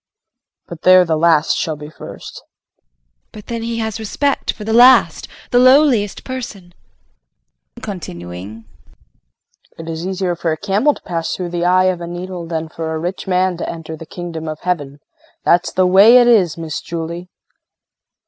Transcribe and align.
But 0.67 0.81
there 0.81 1.05
the 1.05 1.15
last 1.15 1.55
shall 1.55 1.75
be 1.75 1.91
first. 1.91 2.37
JULIE. 2.37 3.29
But 3.33 3.45
then 3.45 3.61
has 3.63 3.97
he 3.97 4.01
respect 4.01 4.51
for 4.51 4.63
the 4.63 4.73
last 4.73 5.27
the 5.51 5.59
lowliest 5.59 6.23
person? 6.23 6.73
KRISTIN 7.75 7.83
[Continuing]. 7.83 8.65
It 9.77 9.87
is 9.87 10.07
easier 10.07 10.35
for 10.35 10.51
a 10.51 10.57
camel 10.57 10.95
to 10.95 11.03
pass 11.03 11.35
through 11.35 11.51
the 11.51 11.65
eye 11.65 11.85
of 11.93 12.01
a 12.01 12.07
needle 12.07 12.47
than 12.47 12.67
for 12.67 12.91
a 12.91 12.97
rich 12.99 13.27
man 13.27 13.57
to 13.57 13.69
enter 13.69 13.95
the 13.95 14.07
Kingdom 14.07 14.47
of 14.47 14.61
Heaven. 14.61 15.01
That's 15.45 15.71
the 15.71 15.85
way 15.85 16.17
it 16.17 16.25
is, 16.27 16.57
Miss 16.57 16.81
Julie. 16.81 17.29